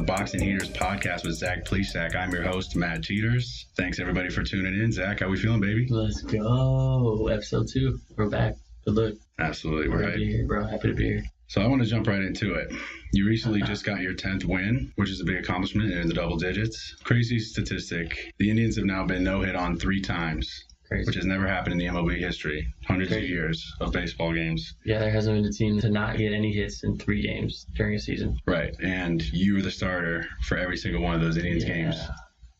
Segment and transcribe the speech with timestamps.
[0.00, 2.14] welcome back to the Boxing Heaters podcast with Zach Plesac.
[2.14, 3.66] I'm your host, Matt Teeters.
[3.76, 4.92] Thanks everybody for tuning in.
[4.92, 5.86] Zach, how we feeling, baby?
[5.90, 7.28] Let's go.
[7.28, 7.98] Episode two.
[8.16, 8.54] We're back.
[8.86, 9.14] Good look.
[9.38, 10.36] Absolutely, We're we're happy to be right.
[10.36, 10.66] here, bro.
[10.66, 11.22] Happy to be here.
[11.48, 12.72] So I want to jump right into it.
[13.12, 16.36] You recently just got your 10th win, which is a big accomplishment in the double
[16.38, 16.96] digits.
[17.04, 18.32] Crazy statistic.
[18.38, 21.06] The Indians have now been no hit on three times, Crazy.
[21.06, 22.66] which has never happened in the MLB history.
[22.86, 24.74] Hundreds of years of baseball games.
[24.84, 27.94] yeah, there hasn't been a team to not get any hits in three games during
[27.94, 28.40] a season.
[28.44, 28.74] Right.
[28.82, 31.96] And you were the starter for every single one of those Indians games.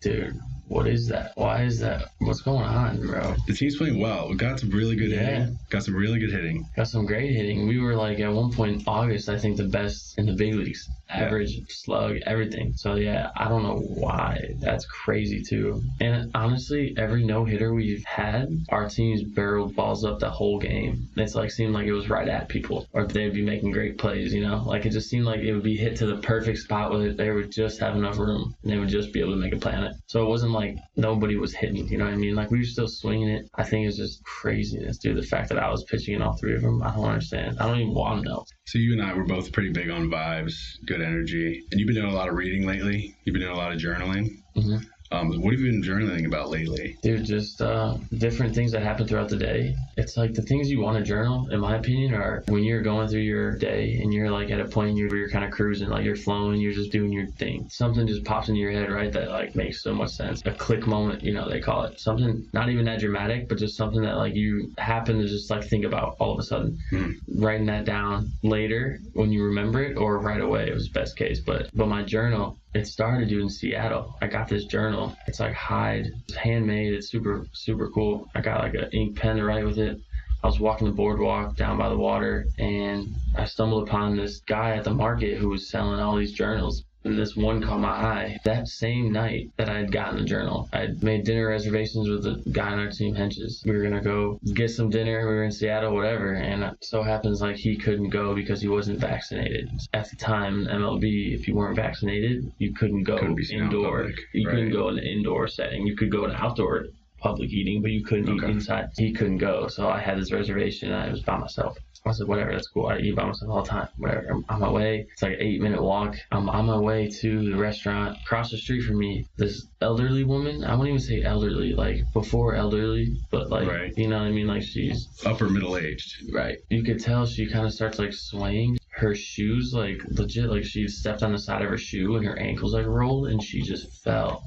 [0.01, 0.38] Dude,
[0.70, 1.33] what is that?
[1.34, 2.10] Why is that?
[2.20, 3.34] What's going on, bro?
[3.48, 4.29] The team's playing well.
[4.29, 5.24] We got some really good Yeah.
[5.41, 5.59] hitting.
[5.69, 6.65] Got some really good hitting.
[6.77, 7.66] Got some great hitting.
[7.66, 10.55] We were like at one point in August, I think the best in the big
[10.55, 10.88] leagues.
[11.12, 12.73] Average, slug, everything.
[12.77, 14.38] So yeah, I don't know why.
[14.60, 15.82] That's crazy too.
[16.01, 21.09] And honestly, every no hitter we've had, our teams barreled balls up the whole game.
[21.16, 24.32] It's like seemed like it was right at people, or they'd be making great plays.
[24.32, 26.93] You know, like it just seemed like it would be hit to the perfect spot
[26.93, 29.52] where they would just have enough room and they would just be able to make
[29.52, 29.95] a play on it.
[30.07, 30.60] So it wasn't like
[30.97, 31.89] nobody was hitting.
[31.89, 32.35] You know what I mean?
[32.35, 33.49] Like we were still swinging it.
[33.55, 35.16] I think it's just craziness, dude.
[35.16, 37.59] The fact that I was pitching in all three of them, I don't understand.
[37.59, 38.45] I don't even want to know.
[38.66, 40.55] So you and I were both pretty big on vibes,
[40.87, 43.15] good energy, and you've been doing a lot of reading lately.
[43.25, 44.29] You've been doing a lot of journaling.
[44.57, 44.85] Mhm.
[45.13, 46.97] Um, what have you been journaling about lately?
[47.03, 49.75] Dude, just uh, different things that happen throughout the day.
[49.97, 53.09] It's like the things you want to journal, in my opinion, are when you're going
[53.09, 56.05] through your day and you're like at a point where you're kind of cruising, like
[56.05, 57.69] you're flowing, you're just doing your thing.
[57.71, 59.13] Something just pops into your head, right?
[59.13, 60.43] That like makes so much sense.
[60.47, 61.99] A click moment, you know, they call it.
[61.99, 65.65] Something not even that dramatic, but just something that like you happen to just like
[65.65, 66.78] think about all of a sudden.
[66.91, 67.11] Hmm.
[67.37, 71.41] Writing that down later when you remember it, or right away, it was best case.
[71.41, 74.16] But but my journal, it started dude in Seattle.
[74.22, 75.16] I got this journal.
[75.26, 76.94] It's like hide, it's handmade.
[76.94, 78.28] It's super super cool.
[78.34, 79.98] I got like an ink pen to write with it.
[80.42, 84.76] I was walking the boardwalk down by the water, and I stumbled upon this guy
[84.76, 86.84] at the market who was selling all these journals.
[87.03, 88.38] And this one caught my eye.
[88.44, 92.22] That same night that I had gotten the journal, I had made dinner reservations with
[92.25, 93.65] the guy on our team, Henches.
[93.65, 95.21] We were gonna go get some dinner.
[95.27, 96.34] We were in Seattle, whatever.
[96.34, 99.71] And it so happens like he couldn't go because he wasn't vaccinated.
[99.94, 103.72] At the time, MLB, if you weren't vaccinated, you couldn't go Couldn't be seen out
[103.72, 103.99] in indoor.
[104.00, 105.87] public, You couldn't go in an indoor setting.
[105.87, 106.87] You could go in outdoor
[107.19, 108.47] public eating, but you couldn't Okay.
[108.47, 108.88] eat inside.
[108.99, 110.91] He couldn't go, so I had this reservation.
[110.93, 111.78] and I was by myself.
[112.06, 112.87] I said, whatever, that's cool.
[112.87, 113.88] I eat by myself all the time.
[113.99, 114.27] Whatever.
[114.31, 115.06] I'm on my way.
[115.12, 116.16] It's like an eight minute walk.
[116.33, 118.19] I'm on my way to the restaurant.
[118.25, 120.65] Across the street from me, this elderly woman.
[120.65, 123.93] I wouldn't even say elderly, like before elderly, but like Right.
[123.97, 124.47] you know what I mean.
[124.47, 126.33] Like she's Upper middle aged.
[126.33, 126.56] right.
[126.71, 128.78] You could tell she kind of starts like swaying.
[128.93, 132.38] Her shoes, like legit, like she stepped on the side of her shoe and her
[132.38, 134.43] ankles like rolled and she just fell.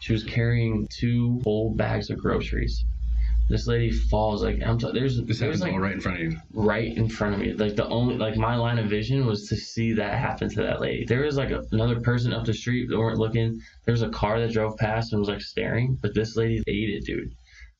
[0.00, 2.84] She was carrying two full bags of groceries.
[3.48, 4.78] This lady falls like I'm.
[4.78, 6.38] T- there's This there's happens like all right in front of you.
[6.54, 7.52] right in front of me.
[7.52, 10.80] Like the only like my line of vision was to see that happen to that
[10.80, 11.04] lady.
[11.04, 13.60] There was like a, another person up the street that weren't looking.
[13.84, 16.90] There was a car that drove past and was like staring, but this lady ate
[16.90, 17.34] it, dude.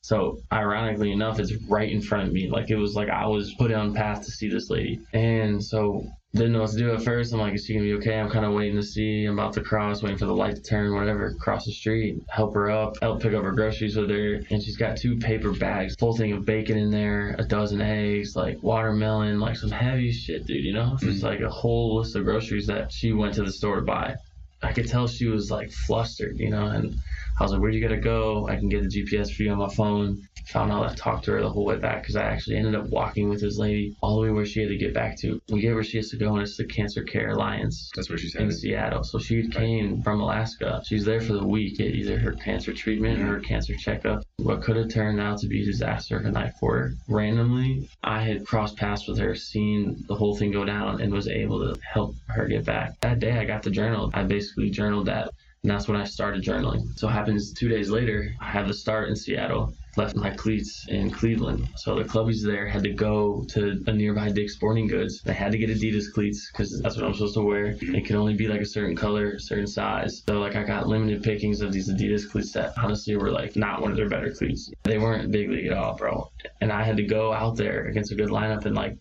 [0.04, 2.50] So ironically enough, it's right in front of me.
[2.50, 6.06] Like it was like I was put on path to see this lady, and so
[6.34, 7.32] didn't know what to do at first.
[7.32, 8.20] I'm like, is she gonna be okay?
[8.20, 9.24] I'm kind of waiting to see.
[9.24, 11.32] I'm about to cross, waiting for the light to turn, whatever.
[11.40, 14.76] Cross the street, help her up, help pick up her groceries with her, and she's
[14.76, 19.40] got two paper bags, full thing of bacon in there, a dozen eggs, like watermelon,
[19.40, 20.66] like some heavy shit, dude.
[20.66, 21.12] You know, mm-hmm.
[21.12, 24.16] just like a whole list of groceries that she went to the store to buy.
[24.62, 26.94] I could tell she was like flustered, you know, and
[27.38, 28.48] I was like, where do you gotta go?
[28.48, 30.22] I can get the GPS for you on my phone.
[30.48, 32.86] Found out I talked to her the whole way back because I actually ended up
[32.90, 35.40] walking with this lady all the way where she had to get back to.
[35.48, 38.18] We get where she has to go, and it's the Cancer Care Alliance That's where
[38.18, 38.52] she's in it.
[38.52, 39.02] Seattle.
[39.04, 40.82] So she came from Alaska.
[40.86, 44.22] She's there for the week, at either her cancer treatment or her cancer checkup.
[44.36, 46.92] What could have turned out to be a disaster tonight for her.
[47.08, 51.26] Randomly, I had crossed paths with her, seen the whole thing go down, and was
[51.26, 53.00] able to help her get back.
[53.00, 54.10] That day, I got the journal.
[54.12, 55.30] I basically journaled that.
[55.64, 56.96] And that's when I started journaling.
[56.98, 60.86] So it happens two days later, I have the start in Seattle left my cleats
[60.88, 61.68] in Cleveland.
[61.76, 65.22] So the clubbies there had to go to a nearby Dick's Sporting Goods.
[65.22, 67.76] They had to get Adidas cleats because that's what I'm supposed to wear.
[67.80, 70.22] It could only be like a certain color, certain size.
[70.28, 73.80] So like I got limited pickings of these Adidas cleats that honestly were like not
[73.80, 74.70] one of their better cleats.
[74.82, 76.30] They weren't big league at all, bro.
[76.60, 78.98] And I had to go out there against a good lineup and like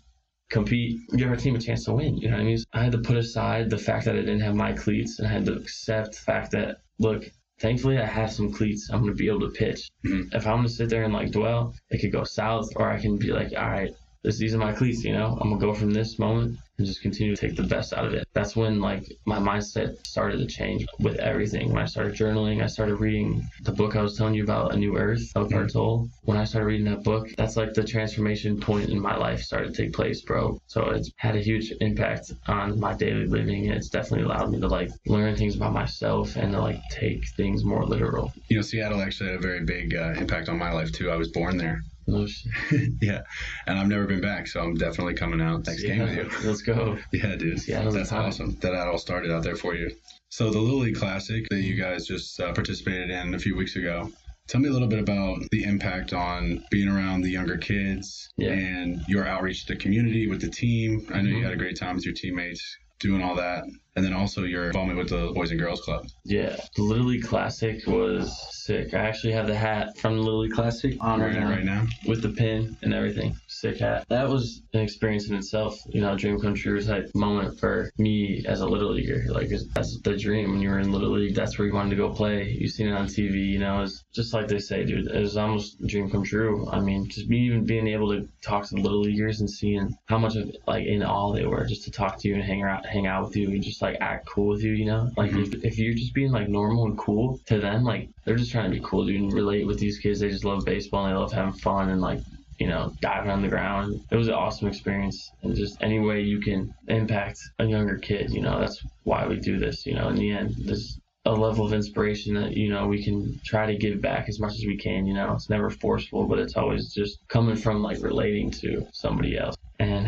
[0.50, 2.18] compete, give our team a chance to win.
[2.18, 2.60] You know what I mean?
[2.74, 5.32] I had to put aside the fact that I didn't have my cleats and I
[5.32, 7.30] had to accept the fact that, look,
[7.60, 8.90] thankfully I have some cleats.
[8.92, 9.90] I'm going to be able to pitch.
[10.06, 10.34] Mhm.
[10.34, 13.00] If I'm going to sit there and like dwell, it could go south or I
[13.00, 13.92] can be like, all right,
[14.24, 17.02] this, these are my cleats, you know, I'm gonna go from this moment and just
[17.02, 18.28] continue to take the best out of it.
[18.34, 21.72] That's when like my mindset started to change with everything.
[21.72, 24.78] When I started journaling, I started reading the book I was telling you about, A
[24.78, 26.10] New Earth, Eckhart Tolle.
[26.24, 29.74] When I started reading that book, that's like the transformation point in my life started
[29.74, 30.60] to take place, bro.
[30.68, 34.60] So it's had a huge impact on my daily living, and it's definitely allowed me
[34.62, 38.32] to like learn things about myself and to like take things more literal.
[38.50, 41.12] You know, Seattle actually had a very big uh, impact on my life too.
[41.12, 41.84] I was born there.
[42.08, 42.52] No shit.
[43.02, 43.22] yeah,
[43.68, 46.30] and I've never been back, so I'm definitely coming out next game with you.
[46.50, 46.98] Let's go.
[47.14, 47.60] Yeah, dude.
[47.62, 49.92] Seattle's That's awesome that that all started out there for you.
[50.30, 53.76] So the Little League Classic that you guys just uh, participated in a few weeks
[53.76, 54.12] ago.
[54.48, 58.52] Tell me a little bit about the impact on being around the younger kids Yeah.
[58.52, 61.08] and your outreach to the community with the team.
[61.14, 61.44] I know you Mhm.
[61.44, 62.62] had a great time with your teammates
[63.00, 63.64] doing all that,
[63.96, 66.08] and then also your involvement with the Boys and Girls Club.
[66.24, 68.32] Yeah, the League Classic was
[68.66, 68.94] sick.
[68.94, 71.86] I actually have the hat from the Little League Classic on Wearing it right now.
[72.08, 73.36] with the pin and everything.
[73.48, 74.06] Sick hat.
[74.10, 78.44] That was an experience in itself, you know, dream come true type moment for me
[78.48, 79.26] as a little leaguer.
[79.30, 81.36] Like that's the dream when you were in little league.
[81.36, 82.50] That's where you wanted to go play.
[82.50, 83.82] You seen it on TV, you know.
[83.84, 85.08] It's just like they say, dude.
[85.08, 86.68] It was almost a dream come true.
[86.72, 89.96] I mean, just me even being able to talk to the little leaguers and seeing
[90.06, 92.64] how much of like in all they were just to talk to you and hang
[92.64, 95.12] out, hang out with you and just like act cool with you, you know.
[95.18, 95.54] Like Mhm.
[95.54, 98.72] if, if you're just being like normal and cool to them, like they're just trying
[98.72, 100.20] to be cool, dude, and relate with these kids.
[100.20, 102.22] They just love baseball and they love having fun and like
[102.60, 104.00] you know, diving on the ground.
[104.12, 105.34] It was an awesome experience.
[105.42, 109.40] And just any way you can impact a younger kid, you know, that's why we
[109.40, 109.86] do this.
[109.86, 113.40] You know, in the end, there's a level of inspiration that, you know, we can
[113.44, 115.06] try to give back as much as we can.
[115.08, 119.38] You know, it's never forceful, but it's always just coming from like relating to somebody
[119.38, 119.56] else.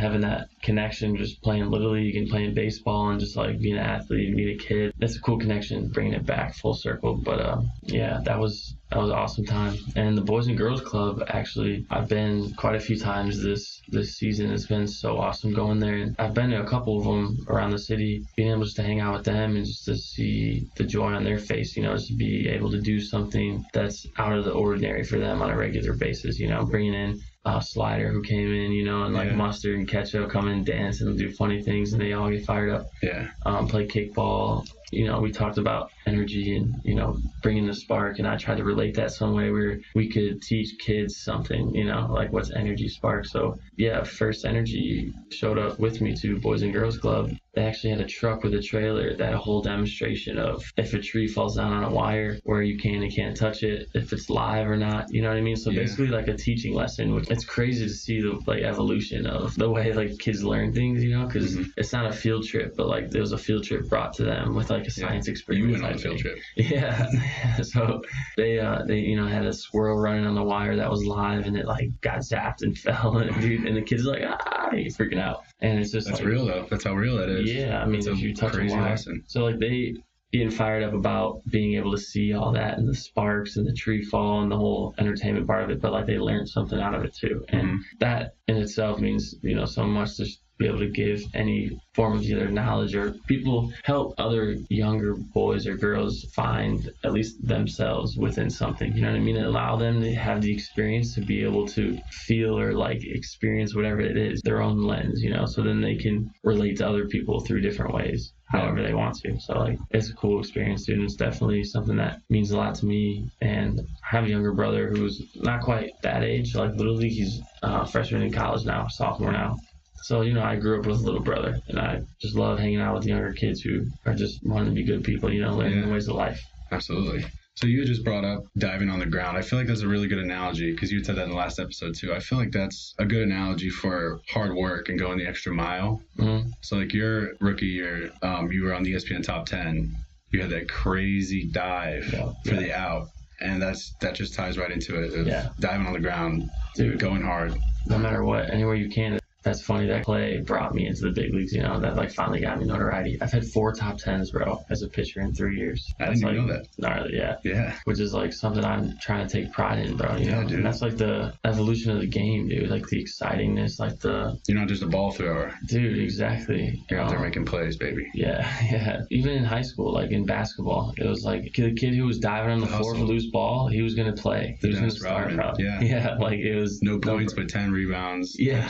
[0.05, 3.83] Having that connection, just playing Little League and playing baseball and just like being an
[3.83, 7.15] athlete and being a kid, that's a cool connection, bringing it back full circle.
[7.15, 9.77] But uh, yeah, that was that was an awesome time.
[9.95, 14.15] And the Boys and Girls Club, actually, I've been quite a few times this this
[14.15, 14.51] season.
[14.51, 15.95] It's been so awesome going there.
[15.95, 18.83] And I've been to a couple of them around the city, being able just to
[18.83, 21.95] hang out with them and just to see the joy on their face, you know,
[21.95, 25.49] just to be able to do something that's out of the ordinary for them on
[25.49, 29.13] a regular basis, you know, bringing in uh, Slider who came in, you know, and
[29.13, 29.35] like Yeah.
[29.35, 32.45] Mustard and Ketchup come in and dance and do funny things and they all get
[32.45, 33.27] fired up Yeah.
[33.45, 34.65] um, play kickball.
[34.91, 38.57] You know, we talked about energy and you know bringing the spark, and I tried
[38.57, 41.73] to relate that some way where we could teach kids something.
[41.73, 43.25] You know, like what's energy spark.
[43.25, 47.31] So yeah, First Energy showed up with me to Boys and Girls Club.
[47.55, 50.93] They actually had a truck with a trailer that had a whole demonstration of if
[50.93, 54.11] a tree falls down on a wire, where you can and can't touch it, if
[54.11, 55.05] it's live or not.
[55.13, 55.55] You know what I mean?
[55.55, 55.81] So Yeah.
[55.81, 57.13] basically, like a teaching lesson.
[57.15, 61.03] Which it's crazy to see the like evolution of the way like kids learn things.
[61.03, 61.71] You know, because Mhm.
[61.77, 64.53] it's not a field trip, but like there was a field trip brought to them
[64.55, 65.07] with like a Yeah.
[65.07, 65.71] science You experiment.
[65.73, 66.37] went on a field trip.
[66.55, 67.07] Yeah.
[67.63, 68.01] so
[68.37, 71.45] they uh they you know had a squirrel running on the wire that was live
[71.47, 74.69] and it like got zapped and fell and dude and the kids are like ah
[74.73, 76.67] he's freaking out and it's just That's like real though.
[76.69, 77.51] That's how real that is.
[77.53, 79.23] yeah I mean It's if a you touch a wire lesson.
[79.27, 79.95] so like they
[80.31, 83.73] getting fired up about being able to see all that and the sparks and the
[83.73, 86.93] tree fall and the whole entertainment part of it but like they learned something out
[86.95, 87.43] of it too.
[87.49, 87.79] And Mhm.
[87.99, 91.69] that in itself means you know so much to just be able to give any
[91.93, 97.45] form of either knowledge or people help other younger boys or girls find at least
[97.45, 99.35] themselves within something you know what i mean?
[99.35, 103.75] And allow them to have the experience to be able to feel or like experience
[103.75, 105.45] whatever it is their own lens you know?
[105.45, 109.39] So then they can relate to other people through different ways however they want to.
[109.39, 111.03] So like it's a cool experience dude.
[111.03, 113.29] It's definitely something that means a lot to me.
[113.41, 116.55] And I have a younger brother who's not quite that age.
[116.55, 119.57] Like literally he's uh, freshman in college now sophomore now.
[120.03, 122.79] So you know I grew up with a little brother and I just love hanging
[122.81, 125.79] out with younger kids who are just wanting to be good people you know learning
[125.79, 125.85] Yeah.
[125.87, 126.39] the ways of life.
[126.71, 127.25] Absolutely.
[127.55, 129.37] So you just brought up diving on the ground.
[129.37, 131.57] I feel like that's a really good analogy because you said that in the last
[131.57, 132.13] episode too.
[132.13, 136.01] I feel like that's a good analogy for hard work and going the extra mile.
[136.19, 136.51] Mhm.
[136.61, 139.95] So like your rookie year, um, you were on the ESPN top ten.
[140.31, 142.59] You had that crazy dive Yeah, for yeah.
[142.59, 143.07] the out,
[143.39, 145.25] and that's that just ties right into it.
[145.25, 145.47] Yeah.
[145.57, 146.99] Diving on the ground, Dude.
[146.99, 147.57] going hard.
[147.85, 149.17] no matter what, anywhere you can.
[149.45, 149.87] That's funny.
[149.87, 151.53] That play brought me into the big leagues.
[151.53, 153.17] You know, that like finally got me notoriety.
[153.21, 155.93] I've had four top tens, bro, as a pitcher in three years.
[155.99, 156.67] I That's didn't even like know that.
[156.79, 157.35] gnarly, yeah.
[157.43, 157.77] Yeah.
[157.85, 160.15] Which is like something I'm trying to take pride in, bro.
[160.17, 160.57] You Yeah, know, dude.
[160.57, 162.69] And that's like the evolution of the game, dude.
[162.69, 165.53] Like the excitingness, like the You're not just a ball thrower.
[165.67, 165.99] dude.
[165.99, 166.83] Exactly.
[166.89, 168.09] You're out there making plays, baby.
[168.15, 168.39] Yeah,
[168.71, 169.01] yeah.
[169.11, 172.51] Even in high school, like in basketball, it was like the kid who was diving
[172.51, 174.57] on the The floor for loose ball, he was gonna play.
[174.61, 175.79] The He was gonna start, yeah.
[175.81, 178.35] Yeah, like it was No points, but ten rebounds.
[178.39, 178.69] Yeah.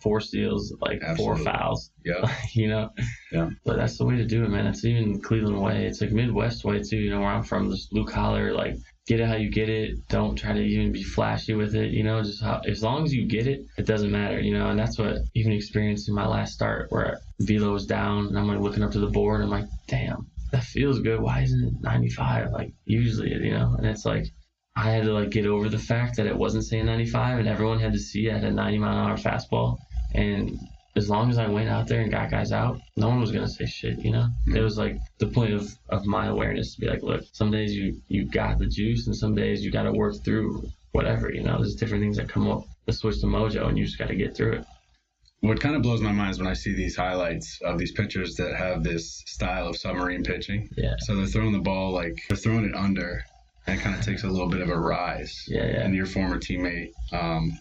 [0.00, 1.44] Four four steals, like Absolutely.
[1.44, 1.90] four fouls.
[2.04, 2.32] Yeah.
[2.54, 2.90] you know.
[3.32, 3.50] Yeah.
[3.64, 4.66] But that's the way to do it, man.
[4.66, 5.86] It's even Cleveland way.
[5.86, 6.96] It's like Midwest way too.
[6.96, 10.08] You know where I'm from, just blue collar, like get it how you get it.
[10.08, 11.90] Don't try to even be flashy with it.
[11.90, 14.40] You know, just how as long as you get it, it doesn't matter.
[14.40, 18.28] You know, and that's what even experienced in my last start where velo was down
[18.28, 19.42] and I'm like looking up to the board.
[19.42, 21.20] I'm like, damn, that feels good.
[21.20, 22.52] Why isn't it 95?
[22.52, 24.26] Like usually, you know, and it's like.
[24.78, 27.80] I had to like get over the fact that it wasn't saying 95, and everyone
[27.80, 29.78] had to see I had a 90 mile an hour fastball.
[30.14, 30.58] And
[30.96, 33.48] as long as I went out there and got guys out, no one was gonna
[33.48, 34.28] say shit, you know.
[34.48, 34.56] Mhm.
[34.56, 37.74] It was like the point of, of my awareness to be like, look, some days
[37.74, 41.42] you you got the juice, and some days you got to work through whatever, you
[41.42, 41.56] know.
[41.58, 44.16] There's different things that come up that switch to mojo, and you just got to
[44.16, 44.64] get through it.
[45.40, 48.36] What kind of blows my mind is when I see these highlights of these pitchers
[48.36, 50.70] that have this style of submarine pitching.
[50.78, 53.22] Yeah, So they're throwing the ball like they're throwing it under,
[53.66, 55.44] and it kind of takes a little bit of a rise.
[55.46, 55.82] yeah, yeah.
[55.84, 57.52] And your former teammate, um,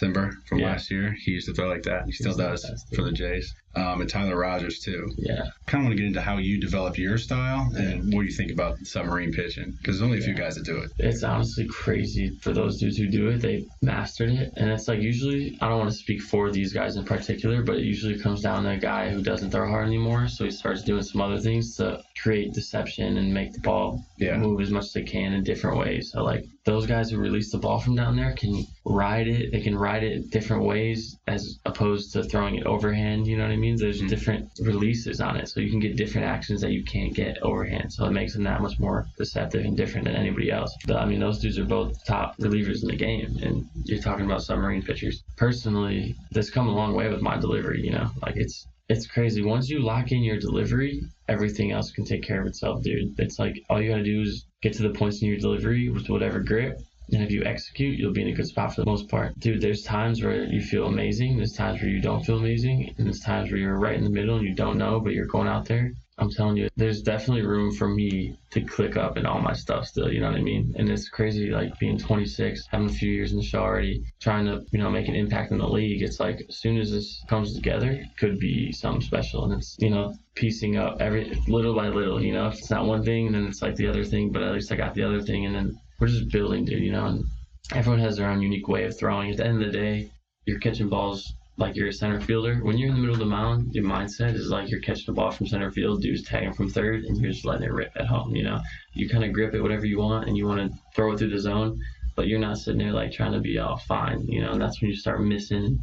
[0.00, 0.66] Cimber from Yeah.
[0.66, 2.04] last year, he used to throw like that.
[2.06, 3.54] He still still does, for the Jays.
[3.74, 5.10] Um, and Tyler Rogers too.
[5.18, 8.30] Yeah, Kind of want to get into how you developed your style and what you
[8.32, 10.90] think about submarine pitching because there's only a few guys that do it.
[10.98, 13.42] it's honestly crazy for those dudes who do it.
[13.42, 16.96] They mastered it, and it's like usually I don't want to speak for these guys
[16.96, 20.28] in particular, but it usually comes down to a guy who doesn't throw hard anymore,
[20.28, 24.38] so he starts doing some other things to create deception and make the ball Yeah.
[24.38, 26.12] move as much as they can in different ways.
[26.12, 29.52] So like those guys who release the ball from down there can ride it.
[29.52, 33.26] They can ride it different ways as opposed to throwing it overhand.
[33.26, 33.65] You know what I mean?
[33.74, 34.08] There's Mhm.
[34.08, 37.92] different releases on it, so you can get different actions that you can't get overhand.
[37.92, 40.76] So it makes them that much more deceptive and different than anybody else.
[40.86, 44.24] But, I mean, those dudes are both top relievers in the game, and you're talking
[44.26, 45.22] about submarine pitchers.
[45.36, 47.80] Personally, this come a long way with my delivery.
[47.82, 49.42] You know, like it's it's crazy.
[49.42, 53.18] Once you lock in your delivery, everything else can take care of itself, dude.
[53.18, 56.08] It's like all you gotta do is get to the points in your delivery with
[56.08, 56.78] whatever grip.
[57.12, 59.38] And if you execute, you'll be in a good spot for the most part.
[59.38, 61.36] Dude, there's times where you feel amazing.
[61.36, 62.94] There's times where you don't feel amazing.
[62.98, 65.26] And there's times where you're right in the middle and you don't know, but you're
[65.26, 65.92] going out there.
[66.18, 69.86] I'm telling you, there's definitely room for me to click up and all my stuff
[69.86, 70.74] still, you know what I mean?
[70.78, 74.46] And it's crazy, like being 26, having a few years in the show already, trying
[74.46, 76.02] to, you know, make an impact in the league.
[76.02, 79.44] It's like as soon as this comes together, it could be something special.
[79.44, 82.86] And it's, you know, piecing up every little by little, you know, if it's not
[82.86, 85.20] one thing, then it's like the other thing, but at least I got the other
[85.20, 85.44] thing.
[85.44, 87.24] And then we're just building, dude, you know, and
[87.72, 89.30] everyone has their own unique way of throwing.
[89.30, 90.10] At the end of the day,
[90.44, 92.56] you're catching balls like you're a center fielder.
[92.62, 95.12] When you're in the middle of the mound, your mindset is like you're catching a
[95.12, 98.06] ball from center field, dude's tagging from third, and you're just letting it rip at
[98.06, 98.36] home.
[98.36, 98.60] You know,
[98.92, 101.30] you kind of grip it whatever you want, and you want to throw it through
[101.30, 101.80] the zone,
[102.14, 104.20] but you're not sitting there like trying to be all fine.
[104.26, 105.78] You know, and that's when you start missing.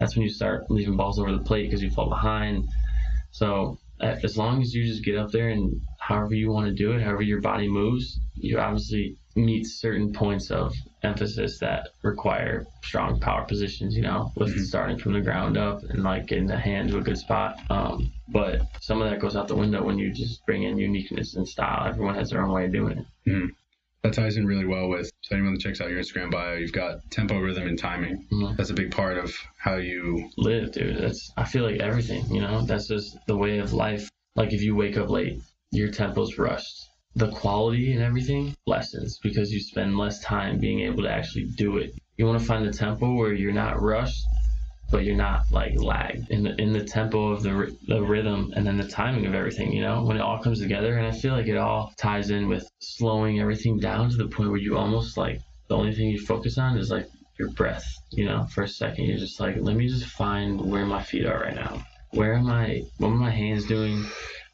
[0.00, 2.66] That's when you start leaving balls over the plate because you fall behind.
[3.32, 6.92] So as long as you just get up there and however you want to do
[6.92, 13.20] it, however your body moves, you obviously meet certain points of emphasis that require strong
[13.20, 14.60] power positions, you know, with Mhm.
[14.64, 17.58] starting from the ground up and like getting the hand to a good spot.
[17.70, 21.36] Um, but some of that goes out the window when you just bring in uniqueness
[21.36, 21.86] and style.
[21.86, 23.50] Everyone has their own way of doing it.
[24.02, 26.72] That ties in really well with so anyone that checks out your Instagram bio, you've
[26.72, 28.26] got tempo, rhythm, and timing.
[28.30, 28.56] Mhm.
[28.56, 30.30] That's a big part of how you.
[30.36, 30.98] live, dude.
[30.98, 34.08] That's I feel like everything, you know, that's just the way of life.
[34.36, 35.40] Like if you wake up late,
[35.72, 36.87] your tempo's rushed.
[37.18, 41.78] The quality and everything lessens because you spend less time being able to actually do
[41.78, 41.92] it.
[42.16, 44.22] You want to find the tempo where you're not rushed,
[44.92, 48.64] but you're not like lagged in the in the tempo of the the rhythm and
[48.64, 49.72] then the timing of everything.
[49.72, 52.46] You know, when it all comes together, and I feel like it all ties in
[52.46, 56.24] with slowing everything down to the point where you almost like the only thing you
[56.24, 57.84] focus on is like your breath.
[58.12, 61.26] You know, for a second, you're just like, let me just find where my feet
[61.26, 61.84] are right now.
[62.12, 62.84] Where am I?
[62.98, 64.04] What are my hands doing?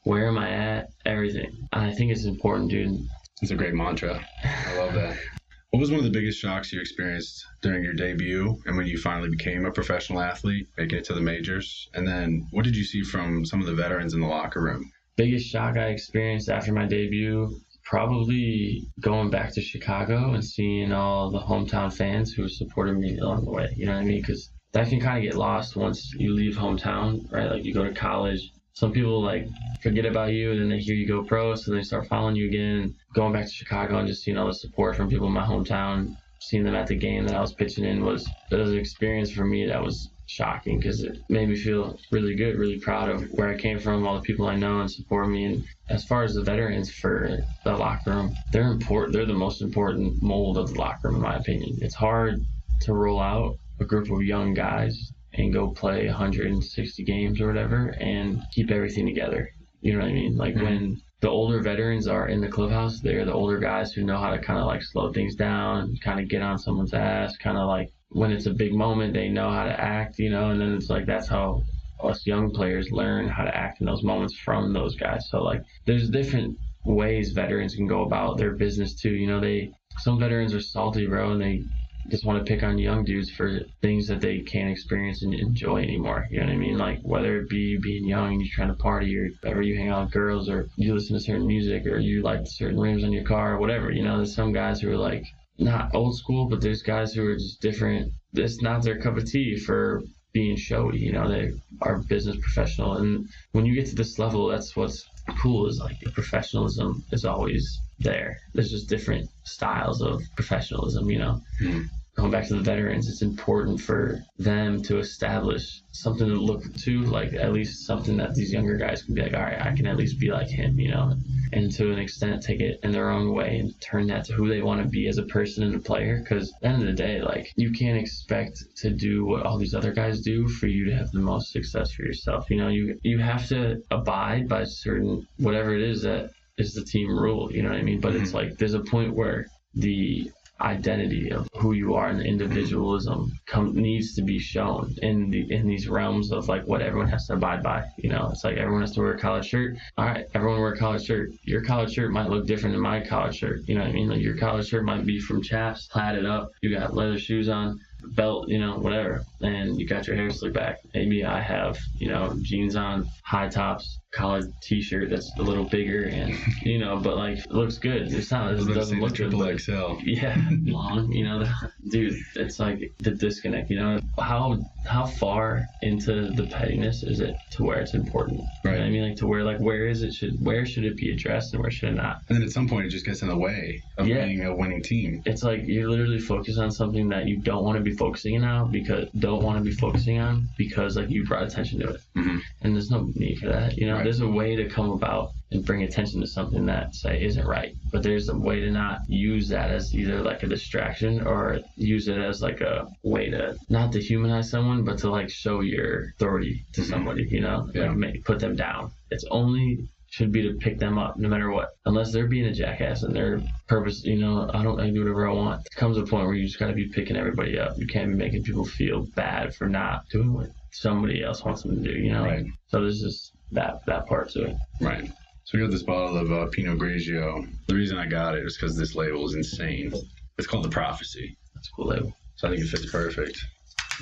[0.04, 0.88] Where am I at?
[1.06, 1.68] Everything.
[1.72, 2.98] I think it's important, dude.
[3.42, 4.24] It's a great mantra.
[4.44, 5.18] I love that.
[5.70, 8.96] What was one of the biggest shocks you experienced during your debut and when you
[8.96, 11.88] finally became a professional athlete, making it to the majors?
[11.94, 14.88] And then what did you see from some of the veterans in the locker room?
[15.16, 21.32] Biggest shock I experienced after my debut, probably going back to Chicago and seeing all
[21.32, 23.74] the hometown fans who supported me along the way.
[23.76, 24.20] You know what I mean?
[24.20, 27.50] Because that can kind of get lost once you leave hometown, right?
[27.50, 28.52] Like you go to college.
[28.74, 29.46] Some people like
[29.82, 32.48] forget about you and then they hear you go pro, so they start following you
[32.48, 32.96] again.
[33.14, 36.16] Going back to Chicago and just seeing all the support from people in my hometown,
[36.40, 39.30] seeing them at the game that I was pitching in was that was an experience
[39.30, 43.22] for me that was shocking because it made me feel really good, really proud of
[43.30, 45.44] where I came from, all the people I know and support me.
[45.44, 49.12] And as far as the veterans for the locker room, they're important.
[49.12, 51.78] They're the most important mold of the locker room, in my opinion.
[51.80, 52.44] It's hard
[52.80, 57.94] to roll out a group of young guys and go play 160 games or whatever
[58.00, 59.50] and keep everything together.
[59.80, 60.36] You know what I mean?
[60.36, 60.62] Like Mhm.
[60.62, 64.30] when the older veterans are in the clubhouse, they're the older guys who know how
[64.30, 67.66] to kind of like slow things down, kind of get on someone's ass, kind of
[67.68, 70.72] like when it's a big moment, they know how to act, you know, and then
[70.74, 71.62] it's like that's how
[72.02, 75.28] us young players learn how to act in those moments from those guys.
[75.30, 79.10] So like there's different ways veterans can go about their business too.
[79.10, 81.64] You know, they some veterans are salty, bro, and they
[82.08, 85.82] just want to pick on young dudes for things that they can't experience and enjoy
[85.82, 86.26] anymore.
[86.30, 86.78] You know what I mean?
[86.78, 89.76] Like whether it be you being young and you're trying to party or whether you
[89.76, 93.04] hang out with girls or you listen to certain music or you like certain rims
[93.04, 93.90] on your car or whatever.
[93.90, 95.24] You know, there's some guys who are like
[95.58, 98.12] not old school, but there's guys who are just different.
[98.34, 100.02] It's not their cup of tea for
[100.34, 100.98] being showy.
[100.98, 102.98] You know, they are business professional.
[102.98, 105.02] And when you get to this level, that's what's
[105.40, 108.36] cool is like professionalism is always there.
[108.52, 111.40] There's just different styles of professionalism, you know.
[111.62, 111.88] Mhm.
[112.16, 117.02] Going back to the veterans, it's important for them to establish something to look to,
[117.04, 119.86] like at least something that these younger guys can be like, all right, I can
[119.86, 121.16] at least be like him, you know,
[121.52, 124.48] and to an extent take it in their own way and turn that to who
[124.48, 126.18] they want to be as a person and a player.
[126.18, 129.58] Because at the end of the day, like you can't expect to do what all
[129.58, 132.48] these other guys do for you to have the most success for yourself.
[132.48, 136.84] You know, you you have to abide by certain whatever it is that is the
[136.84, 137.52] team rule.
[137.52, 138.00] You know what I mean?
[138.00, 138.36] But it's mm-hmm.
[138.36, 140.30] like there's a point where the
[140.60, 145.66] identity of who you are and individualism come, needs to be shown in the in
[145.66, 147.84] these realms of like what everyone has to abide by.
[147.98, 149.76] You know, it's like everyone has to wear a collared shirt.
[149.96, 151.30] All right, everyone wear a collared shirt.
[151.42, 153.60] Your collared shirt might look different than my collared shirt.
[153.66, 154.08] You know what I mean?
[154.08, 156.50] Like your collared shirt might be from Chaps, plaited up.
[156.62, 157.80] You got leather shoes on,
[158.12, 160.78] belt, you know, whatever, and you got your hair slicked back.
[160.94, 166.04] Maybe I have, you know, jeans on, high tops, collared t-shirt that's a little bigger,
[166.04, 168.12] and you know, but like it looks good.
[168.12, 168.54] It's not.
[168.54, 169.30] It doesn't look good.
[169.30, 169.96] triple but- XL.
[170.04, 171.10] yeah, long.
[171.12, 171.44] You know,
[171.88, 173.70] dude, it's like the disconnect.
[173.70, 178.40] You know, how how far into the pettiness is it to where it's important?
[178.64, 180.96] You know I mean, like to where like where is it should where should it
[180.96, 182.18] be addressed and where should it not?
[182.28, 184.24] And then at some point, it just gets in the way of Yeah.
[184.26, 185.22] being a winning team.
[185.26, 188.70] It's like you're literally focused on something that you don't want to be focusing on
[188.70, 192.40] because don't want to be focusing on because like you brought attention to it, Mhm.
[192.62, 193.76] and there's no need for that.
[193.76, 194.03] You know, Right.
[194.04, 197.74] There's a way to come about and bring attention to something that say isn't right,
[197.92, 202.08] but there's a way to not use that as either like a distraction or use
[202.08, 206.64] it as like a way to not dehumanize someone, but to like show your authority
[206.72, 206.84] to Mhm.
[206.90, 207.24] somebody.
[207.30, 207.88] You know, Yeah.
[207.88, 208.90] like make, put them down.
[209.10, 211.70] It's only should be to pick them up no matter what.
[211.86, 215.28] Unless they're being a jackass and their purpose, you know, I don't I do whatever
[215.28, 215.62] I want.
[215.64, 217.74] There comes a point where you just gotta be picking everybody up.
[217.78, 221.82] You can't be making people feel bad for not doing what somebody else wants them
[221.82, 222.24] to do, you know?
[222.24, 222.44] Right.
[222.68, 224.56] So there's just that that part to it.
[224.80, 225.10] Right.
[225.44, 227.46] So we got this bottle of uh, Pinot Grigio.
[227.68, 229.92] The reason I got it is because this label is insane.
[230.38, 231.36] It's called the Prophecy.
[231.54, 232.12] That's a cool label.
[232.36, 233.38] So I think it fits perfect.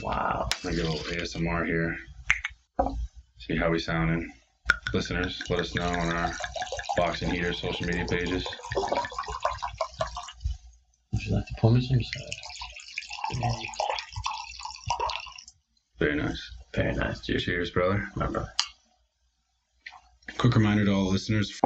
[0.03, 0.49] Wow.
[0.65, 1.97] I get a little ASMR here.
[3.39, 4.33] See how we sounding.
[4.95, 6.33] Listeners, let us know on our
[6.97, 8.47] boxing heater social media pages.
[11.13, 12.31] Would you like to pour me some soda?
[15.99, 16.53] Very nice.
[16.75, 17.41] Very nice, dude.
[17.41, 18.09] Cheers, brother.
[18.17, 18.53] My brother.
[20.39, 21.61] Quick reminder to all listeners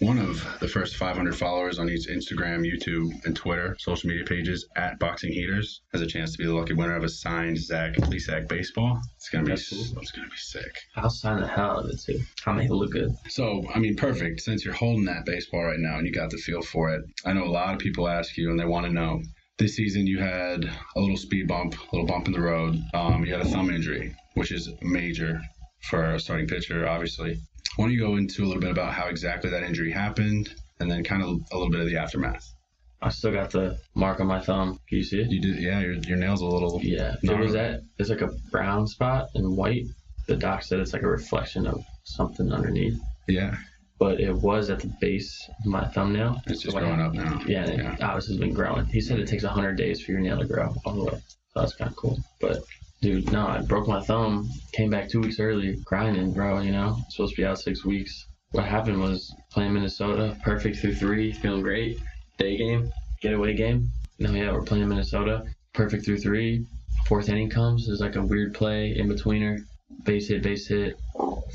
[0.00, 4.66] one of the first 500 followers on each Instagram, YouTube, and Twitter social media pages
[4.76, 7.94] at Boxing Heaters has a chance to be the lucky winner of a signed Zach
[7.94, 9.00] Plesac baseball.
[9.16, 10.00] It's gonna be That's cool.
[10.00, 10.74] it's gonna be sick.
[10.96, 12.20] I'll sign the hell out of it too.
[12.46, 13.12] I'll make it look good.
[13.28, 14.40] So, I mean, perfect.
[14.40, 17.32] Since you're holding that baseball right now and you got the feel for it, I
[17.32, 19.20] know a lot of people ask you and they want to know.
[19.58, 22.80] This season, you had a little speed bump, a little bump in the road.
[22.94, 25.40] Um, you had a thumb injury, which is major
[25.80, 27.40] for a starting pitcher, obviously.
[27.74, 30.88] Why don't you go into a little bit about how exactly that injury happened and
[30.88, 32.54] then kind of a little bit of the aftermath?
[33.02, 34.78] I still got the mark on my thumb.
[34.88, 35.30] Can you see it?
[35.30, 36.80] You did, yeah, your, your nail's a little.
[36.80, 37.16] Yeah.
[37.22, 37.80] There was that.
[37.96, 39.86] There's like a brown spot and white.
[40.28, 43.00] The doc said it's like a reflection of something underneath.
[43.26, 43.56] Yeah,
[43.98, 46.40] But it was at the base of my thumbnail.
[46.46, 47.40] it's just So growing up now.
[47.46, 47.94] Yeah, and Yeah.
[47.94, 48.86] it obviously has been growing.
[48.86, 51.18] He said it takes 100 days for your nail to grow all the way.
[51.52, 52.18] So that's kind of cool.
[52.40, 52.62] But,
[53.00, 56.96] dude, no, I broke my thumb, came back two weeks early, grinding, bro, you know?
[57.08, 58.26] Supposed to be out six weeks.
[58.52, 61.98] What happened was playing Minnesota, perfect through three, feeling great.
[62.38, 63.90] Day game, getaway game.
[64.20, 66.64] Now, yeah, we're playing Minnesota, perfect through three.
[67.06, 69.58] Fourth inning comes, there's like a weird play in betweener.
[70.04, 70.96] Base hit, base hit,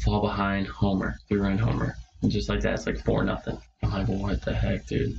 [0.03, 1.95] fall behind, homer, three run homer.
[2.24, 3.58] And just like that, it's like four nothing.
[3.84, 5.16] I'm like, what the heck, dude?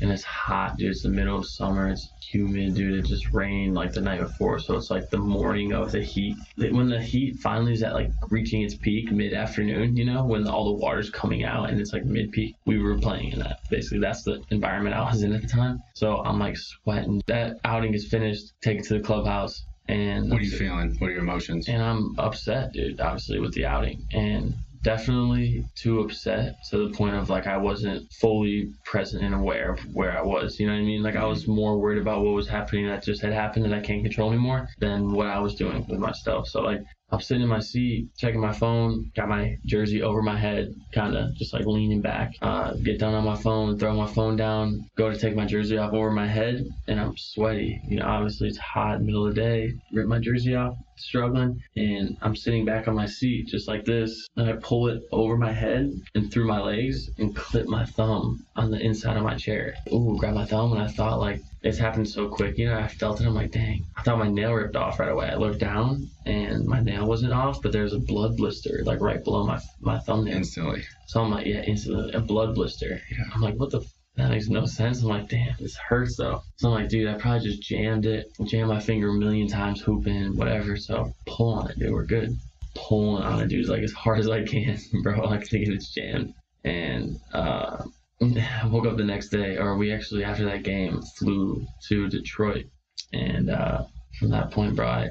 [0.00, 0.90] And it's hot, dude.
[0.90, 1.88] It's the middle of summer.
[1.88, 2.98] It's humid, dude.
[2.98, 6.34] It just rained like the night before, so it's like the morning of the heat.
[6.56, 10.48] When the heat finally is at like reaching its peak mid afternoon, you know, when
[10.48, 13.60] all the water's coming out and it's like mid peak, we were playing in that.
[13.70, 15.80] Basically, that's the environment I was in at the time.
[15.94, 17.22] So I'm like sweating.
[17.28, 18.54] That outing is finished.
[18.60, 20.96] Take it to the clubhouse, and What are you feeling?
[20.98, 21.68] What are your emotions?
[21.68, 24.04] and I'm upset, dude, obviously with the outing.
[24.12, 29.72] And definitely too upset to the point of like I wasn't fully present and aware
[29.72, 30.58] of where I was.
[30.58, 31.02] You know what I mean?
[31.02, 33.80] Like I was more worried about what was happening that just had happened and I
[33.80, 36.48] can't control anymore than what I was doing with myself.
[36.48, 36.80] So like
[37.12, 41.14] I'm sitting in my seat, checking my phone, got my jersey over my head, kind
[41.14, 42.32] of just like leaning back.
[42.40, 45.76] Uh, get down on my phone, throw my phone down, go to take my jersey
[45.76, 47.78] off over my head, and I'm sweaty.
[47.86, 49.72] You know, obviously it's hot, middle of the day.
[49.92, 54.28] Rip my jersey off, struggling, and I'm sitting back on my seat just like this.
[54.36, 58.44] And I pull it over my head and through my legs and clip my thumb
[58.56, 59.74] on the inside of my chair.
[59.92, 62.58] Ooh, grab my thumb, and I thought like it's happened so quick.
[62.58, 63.26] You know, I felt it.
[63.26, 63.84] I'm like, dang.
[63.96, 65.28] I thought my nail ripped off right away.
[65.28, 69.22] I looked down and my nail wasn't off, but there's a blood blister like right
[69.22, 70.36] below my my thumbnail.
[70.36, 70.82] Instantly.
[71.06, 73.00] So I'm like, yeah, instantly a blood blister.
[73.10, 73.24] Yeah.
[73.34, 73.84] I'm like, what the.
[74.16, 75.02] That makes no sense.
[75.02, 76.42] I'm like, damn, this hurts though.
[76.56, 79.80] So I'm like, dude, I probably just jammed it, jammed my finger a million times,
[79.80, 80.76] hooping, whatever.
[80.76, 81.92] So pull on it, dude.
[81.92, 82.36] We're good.
[82.74, 85.26] Pulling on it, dude, like as hard as I can, bro.
[85.26, 86.34] I can get it jammed.
[86.64, 87.84] And uh,
[88.22, 92.66] I woke up the next day, or we actually after that game flew to Detroit,
[93.12, 93.84] and uh,
[94.18, 95.10] from that point, bro, I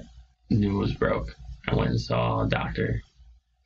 [0.49, 1.35] knew it was broke.
[1.67, 3.01] I went and saw a doctor,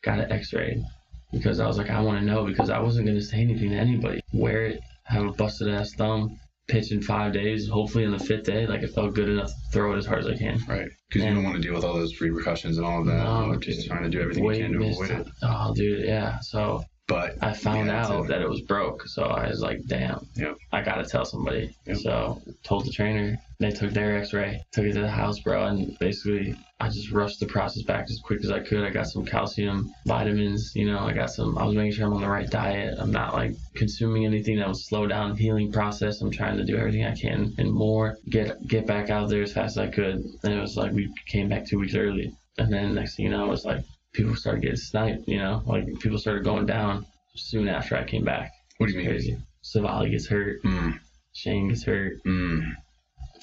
[0.02, 0.84] got an X-ray
[1.32, 3.76] because I was like, I want to know because I wasn't gonna say anything to
[3.76, 4.22] anybody.
[4.34, 6.38] Wear it, have a busted ass thumb,
[6.68, 7.68] pitch in five days.
[7.68, 10.20] Hopefully, in the fifth day, like it felt good enough to throw it as hard
[10.20, 10.60] as I can.
[10.68, 10.90] Right.
[11.10, 13.24] Because you don't want to deal with all those repercussions and all of that.
[13.24, 15.28] No, just trying to do everything you can to avoid it.
[15.44, 16.40] Oh, dude, yeah.
[16.40, 20.26] So But I found Yeah, out that it was broke, so I was like, "Damn,
[20.36, 20.58] Yep.
[20.72, 21.98] I gotta tell somebody." Yep.
[21.98, 23.40] So told the trainer.
[23.60, 27.40] They took their X-ray, took it to the house, bro, and basically I just rushed
[27.40, 28.84] the process back as quick as I could.
[28.84, 31.58] I got some calcium, vitamins, you know, I got some.
[31.58, 32.98] I was making sure I'm on the right diet.
[33.00, 36.22] I'm not like consuming anything that would slow down the healing process.
[36.22, 38.18] I'm trying to do everything I can and more.
[38.30, 40.26] Get get back out there as fast as I could.
[40.44, 43.32] And it was like we came back two weeks early, and then next thing you
[43.32, 43.86] know, it was like
[44.16, 45.28] people started getting sniped.
[45.28, 48.52] You know, like people started going down soon after I came back.
[48.78, 49.08] what do you mean?
[49.08, 49.38] Crazy.
[49.64, 50.62] Civale gets hurt.
[50.64, 51.00] Mm,
[51.34, 52.24] Shane gets hurt.
[52.26, 52.62] mm.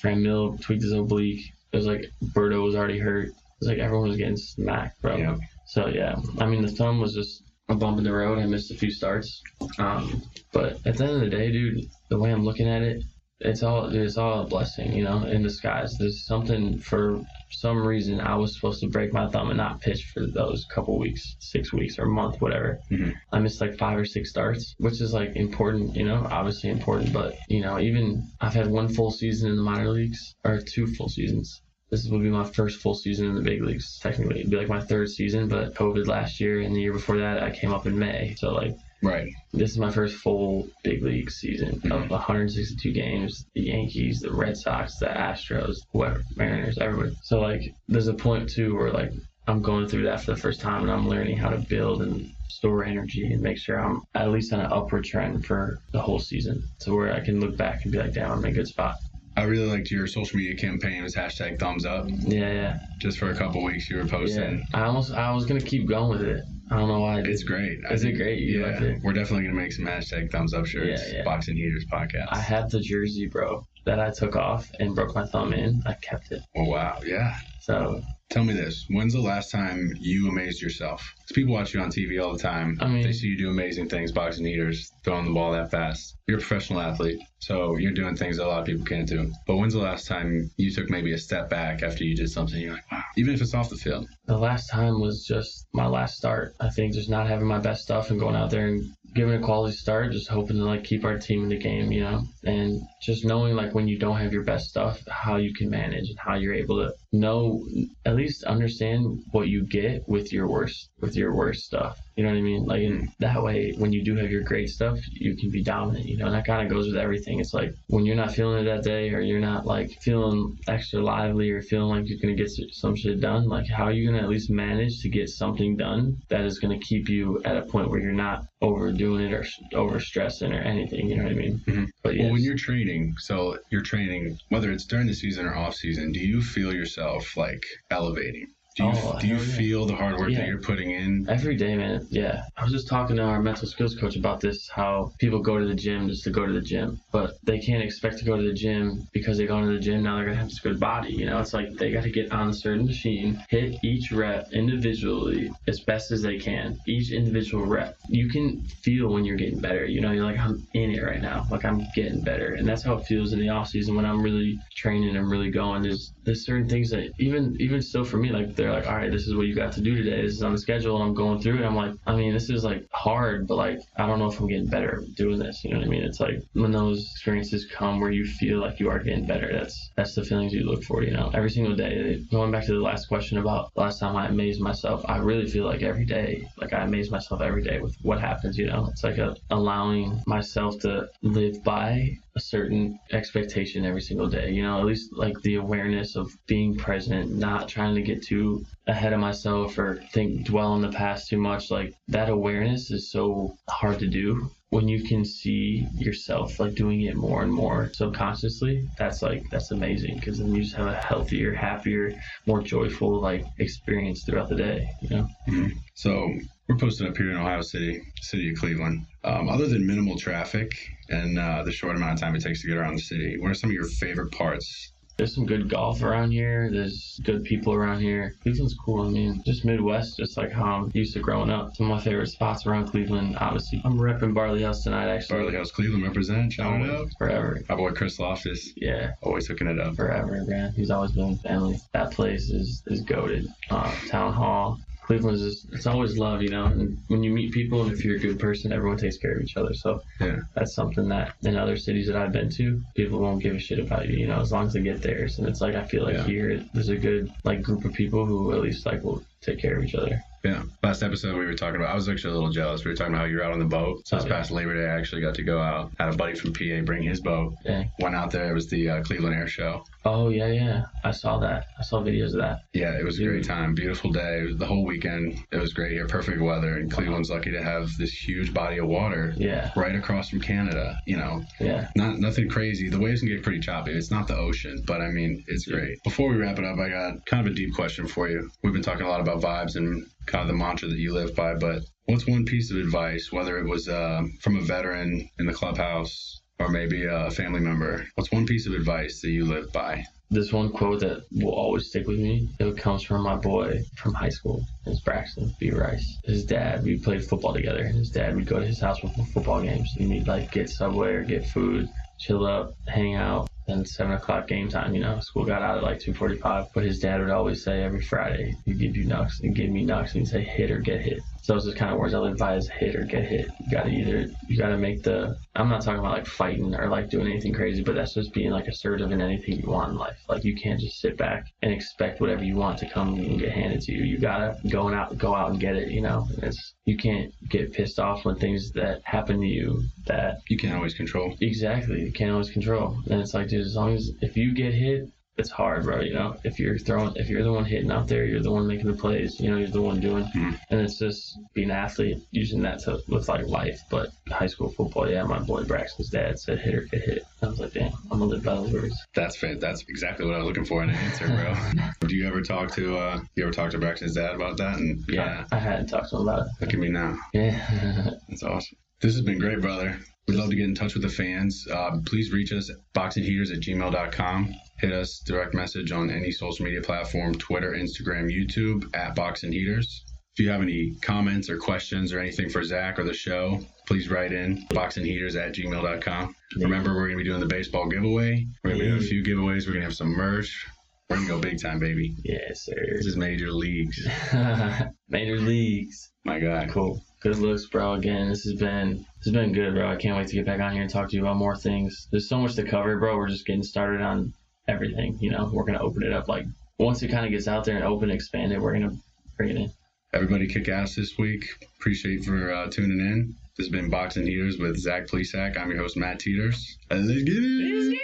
[0.02, 1.52] Franmil tweaked his oblique.
[1.72, 3.28] It was like Berto was already hurt.
[3.28, 5.16] It was like everyone was getting smacked, bro.
[5.16, 5.36] Yeah.
[5.66, 8.38] So yeah, I mean the thumb was just a bump in the road.
[8.38, 9.40] I missed a few starts.
[9.78, 13.02] Um, but at the end of the day, dude, the way I'm looking at it,
[13.44, 15.96] it's all it's all a blessing, you know, in disguise.
[15.98, 20.10] There's something for some reason I was supposed to break my thumb and not pitch
[20.12, 22.78] for those couple weeks, six weeks or a month, whatever.
[22.90, 23.14] Mhm.
[23.32, 27.12] I missed like five or six starts, which is like important, you know, obviously important.
[27.12, 30.86] But you know, even I've had one full season in the minor leagues or two
[30.86, 31.60] full seasons.
[31.90, 33.98] This will be my first full season in the big leagues.
[33.98, 37.18] Technically, it'd be like my third season, but COVID last year and the year before
[37.18, 38.34] that, I came up in May.
[38.38, 39.32] So like Right.
[39.52, 42.08] this is my first full big league season of mm-hmm.
[42.08, 43.44] 162 games.
[43.54, 47.16] The Yankees, the Red Sox, the Astros, whoever, Mariners, everybody.
[47.22, 49.12] So like, there's a point too where like
[49.48, 52.30] I'm going through that for the first time and I'm learning how to build and
[52.48, 56.20] store energy and make sure I'm at least on an upward trend for the whole
[56.20, 58.68] season, to where I can look back and be like, damn, I'm in a good
[58.68, 58.96] spot.
[59.36, 62.06] I really liked your social media campaign was hashtag thumbs up.
[62.08, 64.42] Yeah, yeah, Just for a couple weeks you were posting.
[64.42, 64.48] yeah.
[64.50, 64.66] posting.
[64.74, 66.44] I almost, I was gonna keep going with it.
[66.72, 67.80] I don't know why It's great.
[67.88, 68.38] I Is it great?
[68.38, 68.66] You yeah.
[68.66, 69.02] liked it?
[69.02, 71.02] We're definitely gonna make some hashtag thumbs up shirts.
[71.08, 71.24] Yeah, yeah.
[71.24, 72.28] Boxing Heaters podcast.
[72.30, 75.82] I have the jersey, bro, that I took off and broke my thumb in.
[75.86, 76.42] I kept it.
[76.56, 76.98] oh wow.
[77.04, 77.34] Yeah.
[77.60, 78.86] So Tell me this.
[78.88, 81.06] When's the last time you amazed yourself?
[81.18, 82.78] Because people watch you on TV all the time.
[82.80, 86.16] I mean- they see you do amazing things, boxing heaters, throwing the ball that fast.
[86.26, 89.30] You're a professional athlete, so you're doing things that a lot of people can't do.
[89.46, 92.58] But when's the last time you took maybe a step back after you did something?
[92.58, 93.02] You're like, wow.
[93.18, 94.06] Even if it's off the field.
[94.24, 96.54] the last time was just my last start.
[96.58, 98.82] I think just not having my best stuff and going out there and
[99.14, 102.00] giving a quality start, just hoping to like keep our team in the game, you
[102.00, 105.68] know, and just knowing like when you don't have your best stuff, how you can
[105.68, 107.64] manage and how you're able to know,
[108.06, 111.98] at least understand what you get with your worst, with your worst stuff.
[112.16, 112.64] You know what I mean?
[112.64, 116.06] Like and that way, when you do have your great stuff, you can be dominant.
[116.06, 117.40] You know, and that kind of goes with everything.
[117.40, 121.02] It's like when you're not feeling it that day, or you're not like feeling extra
[121.02, 123.48] lively, or feeling like you're gonna get some shit done.
[123.48, 126.78] Like, how are you gonna at least manage to get something done that is gonna
[126.78, 129.44] keep you at a point where you're not overdoing it or
[129.74, 131.08] over stressing or anything?
[131.08, 131.60] You know what I mean?
[131.66, 131.88] Mhm.
[132.02, 135.54] But yeah, Well, when you're training, so you're training, whether it's during the season or
[135.54, 137.01] off season, do you feel yourself
[137.36, 138.46] like elevating?
[138.74, 140.38] Do you, Oh, do you feel the hard work Yeah.
[140.38, 141.26] that you're putting in?
[141.28, 142.06] Every day, man.
[142.10, 142.44] Yeah.
[142.56, 145.66] I was just talking to our mental skills coach about this how people go to
[145.66, 148.42] the gym just to go to the gym, but they can't expect to go to
[148.42, 150.02] the gym because they go into the gym.
[150.02, 151.12] Now they're going to have this good body.
[151.12, 154.50] You know, it's like they got to get on a certain machine, hit each rep
[154.54, 157.94] individually as best as they can, each individual rep.
[158.08, 159.84] You can feel when you're getting better.
[159.84, 161.46] You know, you're like, I'm in it right now.
[161.50, 162.54] Like, I'm getting better.
[162.54, 165.50] And that's how it feels in the off season when I'm really training and really
[165.50, 165.82] going.
[165.82, 168.96] There's, there's certain things that even, even still for me, like the they're like, all
[168.96, 170.22] right, this is what you got to do today.
[170.22, 171.64] This is on the schedule, and I'm going through it.
[171.64, 174.46] I'm like, I mean, this is like hard, but like I don't know if I'm
[174.46, 175.64] getting better doing this.
[175.64, 176.04] You know what I mean?
[176.04, 179.50] It's like when those experiences come where you feel like you are getting better.
[179.52, 181.02] That's that's the feelings you look for.
[181.02, 182.24] You know, every single day.
[182.30, 185.64] Going back to the last question about last time I amazed myself, I really feel
[185.64, 188.56] like every day, like I amaze myself every day with what happens.
[188.56, 194.28] You know, it's like a, allowing myself to live by a certain expectation every single
[194.28, 194.50] day.
[194.50, 198.64] You know, at least like the awareness of being present, not trying to get too
[198.86, 201.70] ahead of myself or think dwell on the past too much.
[201.70, 207.02] Like that awareness is so hard to do when you can see yourself like doing
[207.02, 210.96] it more and more subconsciously that's like that's amazing because then you just have a
[210.96, 212.14] healthier happier
[212.46, 215.72] more joyful like experience throughout the day you know Mhm.
[215.94, 216.32] So
[216.68, 219.04] we're posted up here in Ohio City, city of Cleveland.
[219.24, 220.72] Um, other than minimal traffic
[221.12, 223.50] and uh, the short amount of time it takes to get around the city, what
[223.50, 224.92] are some of your favorite parts?
[225.16, 229.42] there's some good golf around here there's good people around here cleveland's cool i mean
[229.46, 232.66] just midwest just like how i'm used to growing up some of my favorite spots
[232.66, 236.52] around cleveland obviously i'm repping barley house tonight actually Barley House Cleveland represent.
[236.52, 237.08] Shout it out.
[237.18, 239.94] forever My boy Chris Loftus, yeah always hooking it up.
[239.96, 240.72] forever, man.
[240.74, 241.78] He's always been family.
[241.92, 243.46] That place is is goaded.
[243.70, 244.78] Uh, Town Hall.
[245.02, 246.66] Cleveland's is it's always love, you know.
[246.66, 249.42] And when you meet people, and if you're a good person, everyone takes care of
[249.42, 249.74] each other.
[249.74, 250.40] So Yeah.
[250.54, 253.80] that's something that in other cities that I've been to, people won't give a shit
[253.80, 255.38] about you, you know, as long as they get theirs.
[255.38, 256.26] And it's like I feel like Yeah.
[256.26, 259.76] here there's a good like group of people who at least like will take care
[259.76, 260.22] of each other.
[260.44, 260.62] Yeah.
[260.82, 261.90] Last episode we were talking about.
[261.90, 262.84] I was actually a little jealous.
[262.84, 264.06] We were talking about how you're out on the boat.
[264.08, 265.92] So this Oh, past Labor Day, I actually got to go out.
[266.00, 267.54] Had a buddy from PA bring his boat.
[267.64, 267.84] Yeah.
[268.00, 268.50] Went out there.
[268.50, 269.84] It was the uh, Cleveland Air Show.
[270.04, 270.86] Oh yeah, yeah.
[271.04, 271.66] I saw that.
[271.78, 272.62] I saw videos of that.
[272.72, 273.74] Yeah, it was a great time.
[273.74, 274.52] Beautiful day.
[274.52, 276.08] The whole weekend, it was great here.
[276.08, 276.76] Perfect weather.
[276.78, 280.98] And Cleveland's lucky to have this huge body of water Yeah, right across from Canada.
[281.06, 281.88] You know, yeah.
[281.94, 282.88] not nothing crazy.
[282.88, 283.92] The waves can get pretty choppy.
[283.92, 286.02] It's not the ocean, but I mean, it's great.
[286.02, 288.50] Before we wrap it up, I got kind of a deep question for you.
[288.64, 291.34] We've been talking a lot about vibes and kind of the mantra that you live
[291.34, 295.46] by, but what's one piece of advice, whether it was uh, from a veteran in
[295.46, 299.72] the clubhouse or maybe a family member, what's one piece of advice that you live
[299.72, 300.04] by?
[300.32, 302.48] this one quote that will always stick with me.
[302.58, 304.66] It comes from my boy from high school.
[304.86, 305.70] It's Braxton B.
[305.70, 306.18] Rice.
[306.24, 307.84] His dad, we played football together.
[307.84, 309.94] His dad we'd go to his house for football games.
[309.98, 313.48] And we'd like get Subway or get food, chill up, hang out.
[313.66, 316.66] Then seven o'clock game time, you know, school got out at like two forty-five.
[316.74, 319.84] But his dad would always say every Friday, "He'd give you knocks and give me
[319.84, 321.22] knocks," and say hit or get hit.
[321.42, 323.48] So those are kind of words I live by: is hit or get hit.
[323.60, 325.36] You gotta either you gotta make the.
[325.56, 328.50] I'm not talking about like fighting or like doing anything crazy, but that's just being
[328.50, 330.18] like assertive in anything you want in life.
[330.28, 333.50] Like you can't just sit back and expect whatever you want to come and get
[333.50, 334.04] handed to you.
[334.04, 335.90] You gotta go and out, go out and get it.
[335.90, 340.42] You know, it's you can't get pissed off when things that happen to you that
[340.48, 341.36] You can't always control.
[341.40, 342.02] Exactly.
[342.02, 342.98] You can't always control.
[343.10, 345.08] And it's like, dude, as long as if you get hit,
[345.42, 346.00] it's hard, bro.
[346.00, 348.66] You know, if you're throwing, if you're the one hitting out there, you're the one
[348.66, 349.38] making the plays.
[349.38, 350.24] You know, you're the one doing.
[350.34, 350.58] Mhm.
[350.70, 353.80] And it's just being an athlete, using that to with like life.
[353.90, 357.24] But high school football, yeah, my boy Braxton's dad said hit or get hit.
[357.42, 358.96] I was like, damn, I'm gonna live by those words.
[359.14, 359.60] That's fit.
[359.60, 361.54] That's exactly what I was looking for in an answer, bro.
[362.08, 364.78] Do you ever talk to uh you ever talk to Braxton's dad about that?
[364.78, 366.52] And Yeah, kinda, I hadn't talked to him about it.
[366.60, 367.18] look at me now.
[367.34, 368.10] Yeah.
[368.28, 368.78] That's awesome.
[369.00, 369.98] This has been great, brother.
[370.28, 371.66] We'd love to get in touch with the fans.
[371.68, 374.54] Uh, please reach us at boxingheaters at gmail.com.
[374.82, 380.04] Hit us direct message on any social media platform Twitter, Instagram, YouTube at Boxing Heaters.
[380.34, 384.10] If you have any comments or questions or anything for Zach or the show, please
[384.10, 386.34] write in boxingheaters at gmail.com.
[386.56, 388.44] Remember, we're going to be doing the baseball giveaway.
[388.64, 389.68] We're going to be doing a few giveaways.
[389.68, 390.66] We're going to have some merch.
[391.08, 392.16] We're going to go big time, baby.
[392.24, 392.74] yes, sir.
[392.96, 394.04] This is major leagues.
[395.08, 396.10] Major leagues.
[396.24, 396.70] My God.
[396.70, 397.04] Cool.
[397.20, 397.92] Good looks, bro.
[397.92, 399.88] Again, this has been this has been good, bro.
[399.92, 402.08] I can't wait to get back on here and talk to you about more things.
[402.10, 403.16] There's so much to cover, bro.
[403.16, 404.32] We're just getting started on
[404.68, 405.18] everything.
[405.20, 406.28] You know, we're gonna open it up.
[406.28, 406.46] Like
[406.78, 408.96] once it kind of gets out there and open, expand it, we're gonna
[409.36, 409.72] bring it in.
[410.14, 411.44] Everybody kick ass this week.
[411.78, 413.34] Appreciate for uh, tuning in.
[413.56, 415.58] This has been Boxing Heaters with Zach Plesac.
[415.58, 416.78] I'm your host, Matt Teeters.
[416.90, 417.98] Let's get it.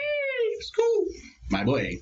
[0.55, 1.05] Let's go.
[1.51, 1.97] My boy.